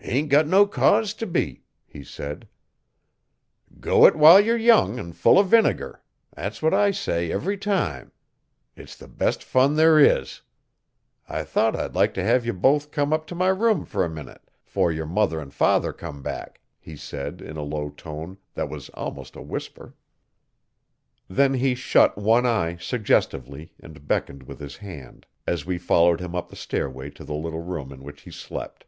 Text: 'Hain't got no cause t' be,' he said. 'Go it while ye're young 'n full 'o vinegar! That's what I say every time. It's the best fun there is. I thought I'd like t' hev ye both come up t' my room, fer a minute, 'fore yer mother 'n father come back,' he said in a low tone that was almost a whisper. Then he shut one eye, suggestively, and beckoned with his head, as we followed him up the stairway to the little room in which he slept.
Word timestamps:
'Hain't 0.00 0.28
got 0.28 0.46
no 0.46 0.66
cause 0.66 1.14
t' 1.14 1.24
be,' 1.24 1.62
he 1.86 2.04
said. 2.04 2.46
'Go 3.80 4.04
it 4.04 4.14
while 4.16 4.38
ye're 4.38 4.54
young 4.54 4.98
'n 4.98 5.14
full 5.14 5.38
'o 5.38 5.42
vinegar! 5.42 6.02
That's 6.36 6.60
what 6.60 6.74
I 6.74 6.90
say 6.90 7.32
every 7.32 7.56
time. 7.56 8.12
It's 8.76 8.94
the 8.94 9.08
best 9.08 9.42
fun 9.42 9.76
there 9.76 9.98
is. 9.98 10.42
I 11.26 11.42
thought 11.42 11.74
I'd 11.74 11.94
like 11.94 12.12
t' 12.12 12.20
hev 12.20 12.44
ye 12.44 12.52
both 12.52 12.90
come 12.90 13.14
up 13.14 13.26
t' 13.26 13.34
my 13.34 13.48
room, 13.48 13.86
fer 13.86 14.04
a 14.04 14.10
minute, 14.10 14.42
'fore 14.62 14.92
yer 14.92 15.06
mother 15.06 15.40
'n 15.40 15.48
father 15.50 15.94
come 15.94 16.20
back,' 16.22 16.60
he 16.78 16.94
said 16.94 17.40
in 17.40 17.56
a 17.56 17.62
low 17.62 17.88
tone 17.88 18.36
that 18.52 18.68
was 18.68 18.90
almost 18.90 19.36
a 19.36 19.40
whisper. 19.40 19.94
Then 21.28 21.54
he 21.54 21.74
shut 21.74 22.18
one 22.18 22.44
eye, 22.44 22.76
suggestively, 22.78 23.72
and 23.80 24.06
beckoned 24.06 24.42
with 24.42 24.58
his 24.60 24.76
head, 24.76 25.24
as 25.46 25.64
we 25.64 25.78
followed 25.78 26.20
him 26.20 26.34
up 26.34 26.50
the 26.50 26.56
stairway 26.56 27.08
to 27.12 27.24
the 27.24 27.32
little 27.32 27.62
room 27.62 27.90
in 27.90 28.02
which 28.04 28.20
he 28.20 28.30
slept. 28.30 28.84